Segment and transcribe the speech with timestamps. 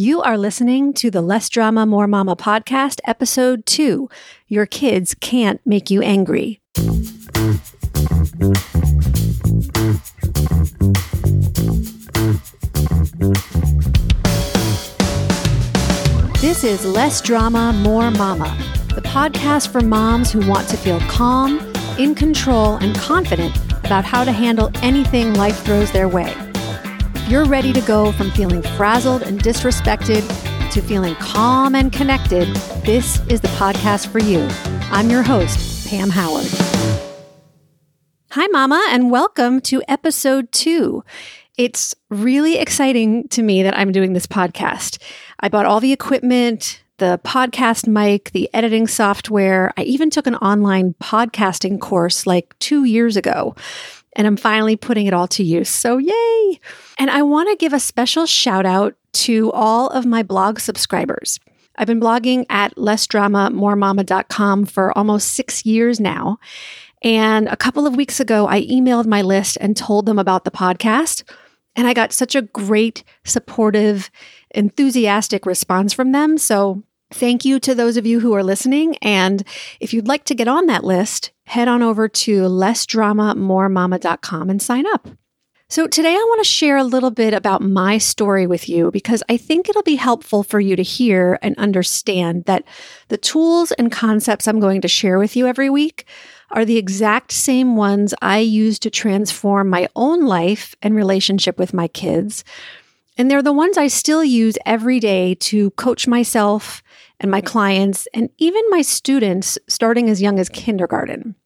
[0.00, 4.08] You are listening to the Less Drama, More Mama podcast, episode two
[4.48, 6.58] Your Kids Can't Make You Angry.
[16.40, 18.56] This is Less Drama, More Mama,
[18.94, 21.58] the podcast for moms who want to feel calm,
[21.98, 23.54] in control, and confident
[23.84, 26.34] about how to handle anything life throws their way
[27.30, 30.26] you're ready to go from feeling frazzled and disrespected
[30.72, 32.48] to feeling calm and connected,
[32.84, 34.48] this is the podcast for you.
[34.90, 36.48] I'm your host, Pam Howard.
[38.32, 41.04] Hi, Mama, and welcome to episode two.
[41.56, 45.00] It's really exciting to me that I'm doing this podcast.
[45.38, 49.72] I bought all the equipment, the podcast mic, the editing software.
[49.76, 53.54] I even took an online podcasting course like two years ago
[54.14, 55.68] and I'm finally putting it all to use.
[55.68, 56.60] So, yay!
[56.98, 61.38] And I want to give a special shout out to all of my blog subscribers.
[61.76, 66.38] I've been blogging at lessdramamoremama.com for almost six years now.
[67.02, 70.50] And a couple of weeks ago, I emailed my list and told them about the
[70.50, 71.22] podcast.
[71.76, 74.10] And I got such a great, supportive,
[74.50, 76.36] enthusiastic response from them.
[76.36, 78.96] So Thank you to those of you who are listening.
[78.98, 79.42] And
[79.80, 84.86] if you'd like to get on that list, head on over to lessdramamoremama.com and sign
[84.86, 85.08] up.
[85.68, 89.22] So, today I want to share a little bit about my story with you because
[89.28, 92.64] I think it'll be helpful for you to hear and understand that
[93.06, 96.06] the tools and concepts I'm going to share with you every week
[96.50, 101.72] are the exact same ones I use to transform my own life and relationship with
[101.72, 102.42] my kids.
[103.16, 106.82] And they're the ones I still use every day to coach myself
[107.20, 111.36] and my clients and even my students starting as young as kindergarten.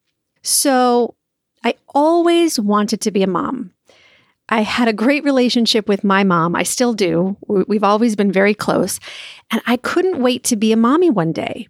[0.42, 1.16] So
[1.64, 3.72] I always wanted to be a mom.
[4.48, 6.54] I had a great relationship with my mom.
[6.54, 7.36] I still do.
[7.48, 9.00] We've always been very close.
[9.50, 11.68] And I couldn't wait to be a mommy one day.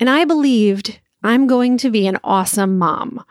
[0.00, 3.22] And I believed I'm going to be an awesome mom.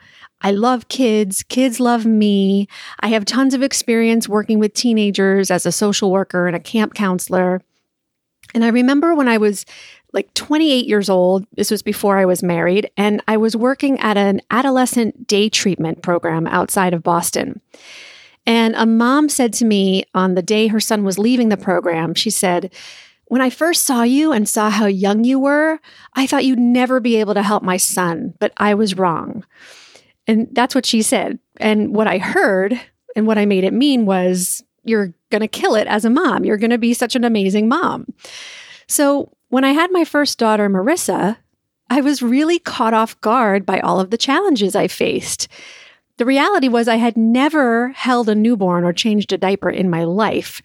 [0.41, 1.41] I love kids.
[1.43, 2.67] Kids love me.
[2.99, 6.93] I have tons of experience working with teenagers as a social worker and a camp
[6.93, 7.61] counselor.
[8.53, 9.65] And I remember when I was
[10.13, 11.45] like 28 years old.
[11.55, 16.01] This was before I was married, and I was working at an adolescent day treatment
[16.01, 17.61] program outside of Boston.
[18.45, 22.13] And a mom said to me on the day her son was leaving the program,
[22.13, 22.73] she said,
[23.25, 25.79] When I first saw you and saw how young you were,
[26.13, 29.45] I thought you'd never be able to help my son, but I was wrong.
[30.27, 31.39] And that's what she said.
[31.57, 32.79] And what I heard
[33.15, 36.45] and what I made it mean was, You're going to kill it as a mom.
[36.45, 38.05] You're going to be such an amazing mom.
[38.93, 41.37] So when I had my first daughter, Marissa,
[41.89, 45.47] I was really caught off guard by all of the challenges I faced.
[46.17, 50.03] The reality was, I had never held a newborn or changed a diaper in my
[50.03, 50.61] life.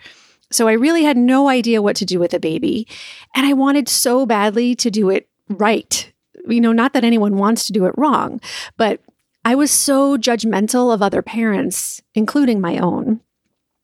[0.50, 2.86] So I really had no idea what to do with a baby.
[3.34, 6.12] And I wanted so badly to do it right.
[6.46, 8.42] You know, not that anyone wants to do it wrong,
[8.76, 9.00] but
[9.46, 13.22] I was so judgmental of other parents, including my own.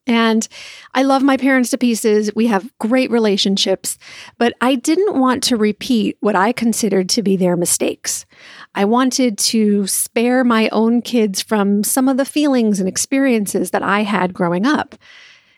[0.07, 0.47] And
[0.93, 2.31] I love my parents to pieces.
[2.35, 3.97] We have great relationships,
[4.37, 8.27] but I didn't want to repeat what I considered to be their mistakes.
[8.75, 13.83] I wanted to spare my own kids from some of the feelings and experiences that
[13.83, 14.95] I had growing up.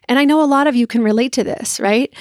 [0.09, 2.15] And I know a lot of you can relate to this, right?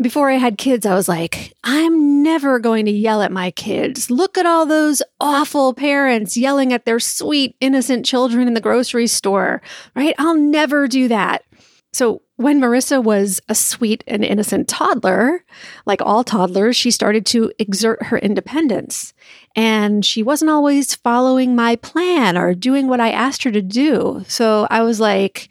[0.00, 4.10] Before I had kids, I was like, I'm never going to yell at my kids.
[4.10, 9.06] Look at all those awful parents yelling at their sweet, innocent children in the grocery
[9.06, 9.60] store,
[9.94, 10.14] right?
[10.16, 11.44] I'll never do that.
[11.92, 15.44] So, when Marissa was a sweet and innocent toddler,
[15.84, 19.12] like all toddlers, she started to exert her independence.
[19.54, 24.24] And she wasn't always following my plan or doing what I asked her to do.
[24.26, 25.50] So I was like,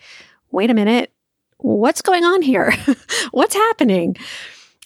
[0.50, 1.14] wait a minute,
[1.58, 2.74] what's going on here?
[3.32, 4.16] what's happening?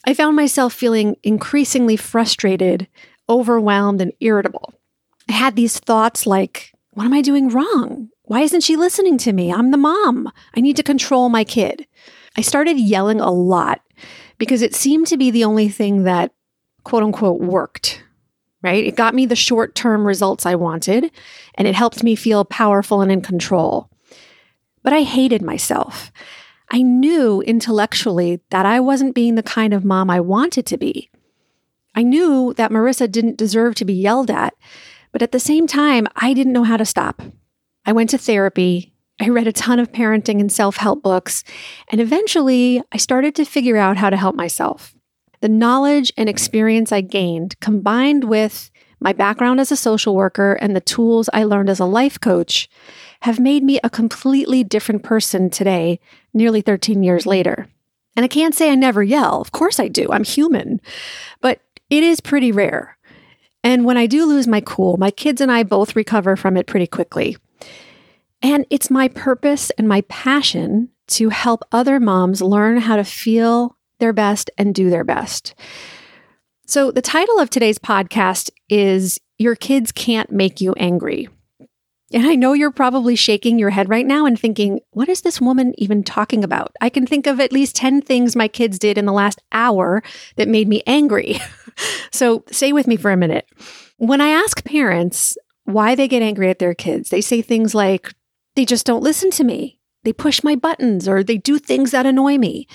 [0.06, 2.86] I found myself feeling increasingly frustrated,
[3.28, 4.74] overwhelmed, and irritable.
[5.28, 8.10] I had these thoughts like, what am I doing wrong?
[8.26, 9.52] Why isn't she listening to me?
[9.52, 10.32] I'm the mom.
[10.56, 11.86] I need to control my kid.
[12.36, 13.82] I started yelling a lot
[14.38, 16.32] because it seemed to be the only thing that
[16.84, 18.02] quote unquote worked,
[18.62, 18.84] right?
[18.84, 21.10] It got me the short term results I wanted
[21.54, 23.90] and it helped me feel powerful and in control.
[24.82, 26.10] But I hated myself.
[26.70, 31.10] I knew intellectually that I wasn't being the kind of mom I wanted to be.
[31.94, 34.54] I knew that Marissa didn't deserve to be yelled at,
[35.12, 37.22] but at the same time, I didn't know how to stop.
[37.86, 38.92] I went to therapy.
[39.20, 41.44] I read a ton of parenting and self help books.
[41.88, 44.94] And eventually, I started to figure out how to help myself.
[45.40, 48.70] The knowledge and experience I gained, combined with
[49.00, 52.68] my background as a social worker and the tools I learned as a life coach,
[53.20, 56.00] have made me a completely different person today,
[56.32, 57.68] nearly 13 years later.
[58.16, 59.40] And I can't say I never yell.
[59.40, 60.08] Of course I do.
[60.10, 60.80] I'm human.
[61.40, 61.60] But
[61.90, 62.96] it is pretty rare.
[63.62, 66.66] And when I do lose my cool, my kids and I both recover from it
[66.66, 67.36] pretty quickly.
[68.44, 73.78] And it's my purpose and my passion to help other moms learn how to feel
[74.00, 75.54] their best and do their best.
[76.66, 81.26] So, the title of today's podcast is Your Kids Can't Make You Angry.
[82.12, 85.40] And I know you're probably shaking your head right now and thinking, what is this
[85.40, 86.76] woman even talking about?
[86.82, 90.02] I can think of at least 10 things my kids did in the last hour
[90.36, 91.40] that made me angry.
[92.12, 93.46] so stay with me for a minute.
[93.96, 98.12] When I ask parents why they get angry at their kids, they say things like,
[98.56, 99.78] they just don't listen to me.
[100.04, 102.68] They push my buttons or they do things that annoy me.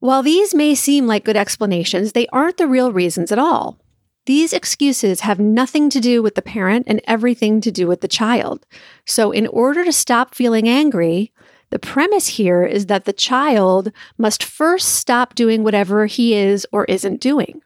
[0.00, 3.80] While these may seem like good explanations, they aren't the real reasons at all.
[4.26, 8.08] These excuses have nothing to do with the parent and everything to do with the
[8.08, 8.66] child.
[9.06, 11.32] So, in order to stop feeling angry,
[11.70, 16.84] the premise here is that the child must first stop doing whatever he is or
[16.84, 17.62] isn't doing.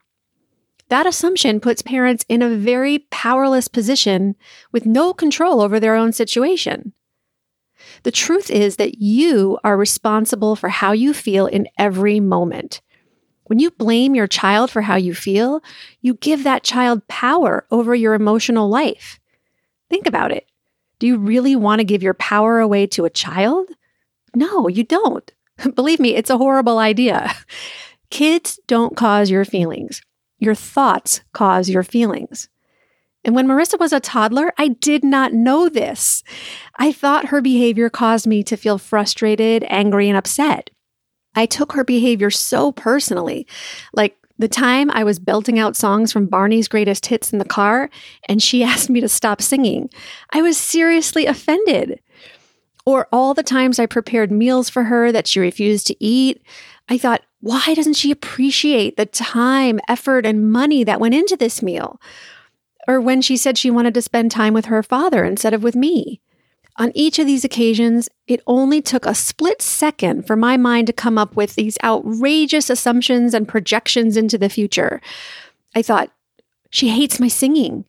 [0.88, 4.36] That assumption puts parents in a very powerless position
[4.70, 6.92] with no control over their own situation.
[8.02, 12.81] The truth is that you are responsible for how you feel in every moment.
[13.44, 15.62] When you blame your child for how you feel,
[16.00, 19.19] you give that child power over your emotional life.
[19.90, 20.46] Think about it.
[20.99, 23.69] Do you really want to give your power away to a child?
[24.35, 25.31] No, you don't.
[25.75, 27.35] Believe me, it's a horrible idea.
[28.11, 30.02] Kids don't cause your feelings.
[30.38, 32.49] Your thoughts cause your feelings.
[33.24, 36.24] And when Marissa was a toddler, I did not know this.
[36.76, 40.70] I thought her behavior caused me to feel frustrated, angry, and upset.
[41.34, 43.46] I took her behavior so personally.
[43.92, 47.90] Like the time I was belting out songs from Barney's greatest hits in the car
[48.28, 49.88] and she asked me to stop singing,
[50.30, 52.00] I was seriously offended.
[52.84, 56.42] Or all the times I prepared meals for her that she refused to eat,
[56.88, 61.62] I thought, why doesn't she appreciate the time, effort, and money that went into this
[61.62, 62.00] meal?
[62.88, 65.76] Or when she said she wanted to spend time with her father instead of with
[65.76, 66.20] me.
[66.76, 70.93] On each of these occasions, it only took a split second for my mind to
[70.93, 75.00] come up with these outrageous assumptions and projections into the future.
[75.75, 76.11] I thought,
[76.70, 77.84] she hates my singing.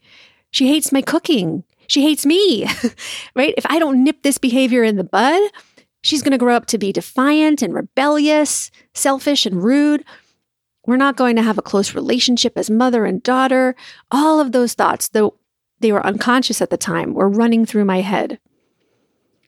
[0.51, 1.63] She hates my cooking.
[1.87, 2.67] She hates me,
[3.35, 3.53] right?
[3.57, 5.41] If I don't nip this behavior in the bud,
[6.01, 10.03] she's going to grow up to be defiant and rebellious, selfish and rude.
[10.85, 13.75] We're not going to have a close relationship as mother and daughter.
[14.11, 15.35] All of those thoughts, though
[15.79, 18.39] they were unconscious at the time, were running through my head.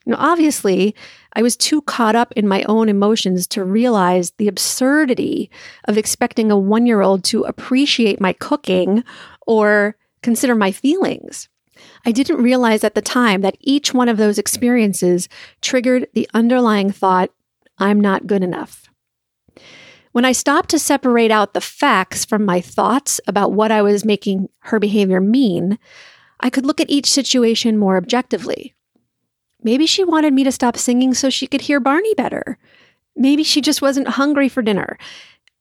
[0.05, 0.95] Now, obviously,
[1.33, 5.49] I was too caught up in my own emotions to realize the absurdity
[5.85, 9.03] of expecting a one year old to appreciate my cooking
[9.47, 11.49] or consider my feelings.
[12.05, 15.27] I didn't realize at the time that each one of those experiences
[15.61, 17.31] triggered the underlying thought,
[17.77, 18.89] I'm not good enough.
[20.15, 24.05] When I stopped to separate out the facts from my thoughts about what I was
[24.05, 25.77] making her behavior mean,
[26.39, 28.73] I could look at each situation more objectively.
[29.61, 32.57] Maybe she wanted me to stop singing so she could hear Barney better.
[33.17, 34.97] Maybe she just wasn't hungry for dinner.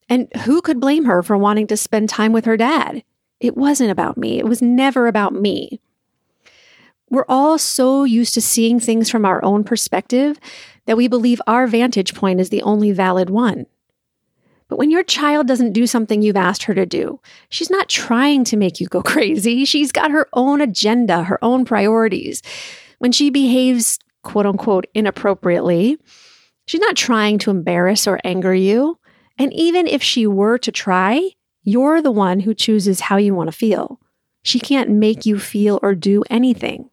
[0.09, 3.03] And who could blame her for wanting to spend time with her dad?
[3.41, 4.39] It wasn't about me.
[4.39, 5.81] It was never about me.
[7.11, 10.39] We're all so used to seeing things from our own perspective
[10.87, 13.67] that we believe our vantage point is the only valid one.
[14.75, 18.43] But when your child doesn't do something you've asked her to do, she's not trying
[18.43, 19.65] to make you go crazy.
[19.65, 22.43] She's got her own agenda, her own priorities
[22.99, 25.99] when she behaves quote unquote inappropriately,
[26.67, 28.99] she's not trying to embarrass or anger you.
[29.39, 31.31] And even if she were to try,
[31.63, 34.01] you're the one who chooses how you want to feel.
[34.43, 36.89] She can't make you feel or do anything.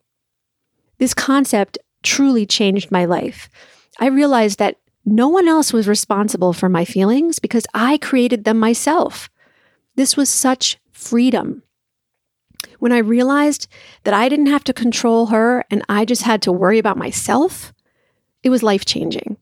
[0.97, 3.49] This concept truly changed my life.
[3.99, 8.59] I realized that no one else was responsible for my feelings because I created them
[8.59, 9.29] myself.
[9.95, 11.63] This was such freedom.
[12.79, 13.67] When I realized
[14.03, 17.73] that I didn't have to control her and I just had to worry about myself,
[18.43, 19.37] it was life changing.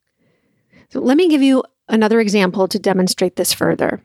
[0.90, 4.04] So let me give you another example to demonstrate this further.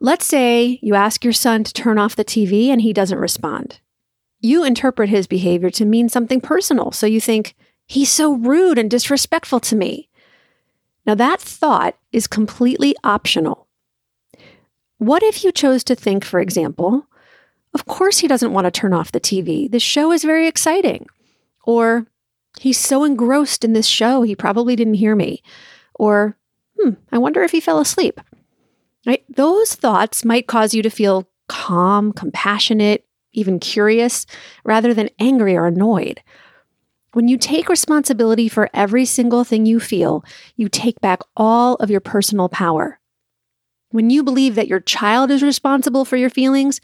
[0.00, 3.80] Let's say you ask your son to turn off the TV and he doesn't respond.
[4.40, 7.54] You interpret his behavior to mean something personal, so you think,
[7.86, 10.08] he's so rude and disrespectful to me.
[11.06, 13.68] Now, that thought is completely optional.
[14.98, 17.06] What if you chose to think, for example,
[17.74, 19.70] of course, he doesn't want to turn off the TV.
[19.70, 21.06] This show is very exciting.
[21.64, 22.06] Or,
[22.60, 25.42] he's so engrossed in this show, he probably didn't hear me.
[25.94, 26.36] Or,
[26.78, 28.20] hmm, I wonder if he fell asleep.
[29.06, 29.24] Right?
[29.28, 34.24] Those thoughts might cause you to feel calm, compassionate, even curious,
[34.64, 36.22] rather than angry or annoyed.
[37.14, 40.24] When you take responsibility for every single thing you feel,
[40.56, 42.98] you take back all of your personal power.
[43.90, 46.80] When you believe that your child is responsible for your feelings,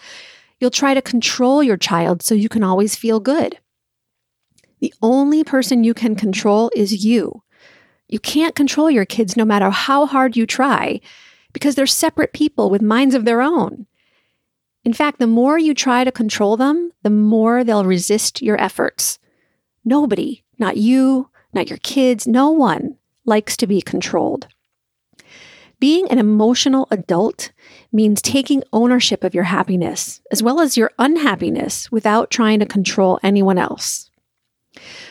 [0.61, 3.59] you'll try to control your child so you can always feel good.
[4.79, 7.43] The only person you can control is you.
[8.07, 11.01] You can't control your kids no matter how hard you try
[11.53, 13.87] because they're separate people with minds of their own.
[14.85, 19.19] In fact, the more you try to control them, the more they'll resist your efforts.
[19.85, 24.47] Nobody, not you, not your kids, no one likes to be controlled.
[25.79, 27.53] Being an emotional adult
[27.91, 33.19] means taking ownership of your happiness as well as your unhappiness without trying to control
[33.23, 34.11] anyone else.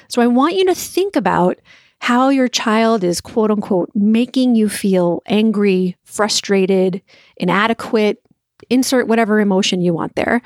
[0.07, 1.59] So I want you to think about
[2.01, 7.01] how your child is quote unquote making you feel angry, frustrated,
[7.37, 8.21] inadequate,
[8.69, 10.41] insert whatever emotion you want there,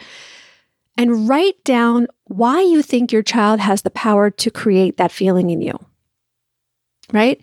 [0.97, 5.49] and write down why you think your child has the power to create that feeling
[5.49, 5.77] in you.
[7.11, 7.41] Right?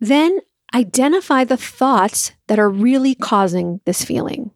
[0.00, 0.40] Then
[0.74, 4.50] identify the thoughts that are really causing this feeling.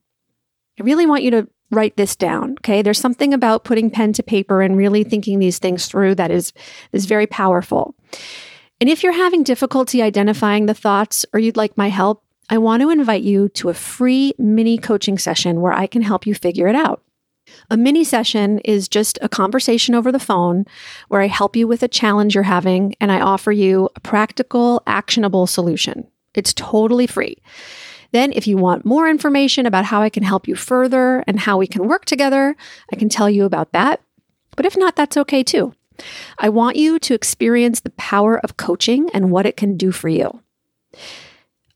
[0.80, 2.52] I really want you to write this down.
[2.60, 2.82] Okay.
[2.82, 6.52] There's something about putting pen to paper and really thinking these things through that is,
[6.92, 7.94] is very powerful.
[8.80, 12.82] And if you're having difficulty identifying the thoughts or you'd like my help, I want
[12.82, 16.68] to invite you to a free mini coaching session where I can help you figure
[16.68, 17.02] it out.
[17.70, 20.64] A mini session is just a conversation over the phone
[21.08, 24.82] where I help you with a challenge you're having and I offer you a practical,
[24.86, 26.06] actionable solution.
[26.34, 27.38] It's totally free.
[28.12, 31.58] Then, if you want more information about how I can help you further and how
[31.58, 32.54] we can work together,
[32.92, 34.00] I can tell you about that.
[34.56, 35.74] But if not, that's okay too.
[36.38, 40.08] I want you to experience the power of coaching and what it can do for
[40.08, 40.40] you.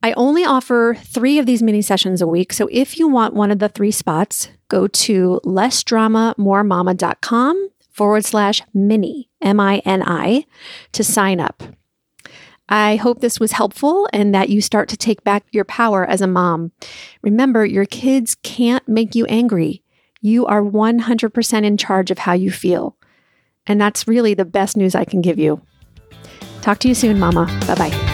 [0.02, 2.52] I only offer three of these mini sessions a week.
[2.52, 9.28] So if you want one of the three spots, go to lessdramamoremama.com forward slash mini,
[9.42, 10.44] M I N I,
[10.92, 11.64] to sign up.
[12.68, 16.20] I hope this was helpful and that you start to take back your power as
[16.20, 16.72] a mom.
[17.22, 19.82] Remember, your kids can't make you angry.
[20.20, 22.96] You are 100% in charge of how you feel.
[23.66, 25.62] And that's really the best news I can give you.
[26.60, 27.46] Talk to you soon, Mama.
[27.66, 28.07] Bye bye.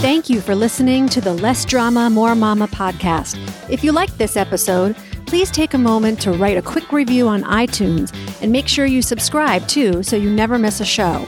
[0.00, 3.38] Thank you for listening to the Less Drama, More Mama podcast.
[3.70, 4.94] If you liked this episode,
[5.26, 9.02] please take a moment to write a quick review on iTunes and make sure you
[9.02, 11.24] subscribe too so you never miss a show.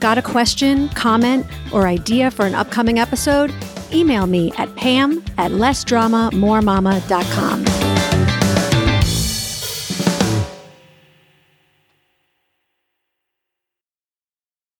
[0.00, 3.52] Got a question, comment, or idea for an upcoming episode?
[3.92, 7.87] Email me at pam at lessdramamoremama.com.